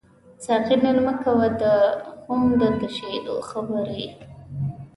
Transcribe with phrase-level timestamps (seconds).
[0.45, 1.63] ساقي نن مه کوه د
[2.21, 4.07] خُم د تشیدو خبري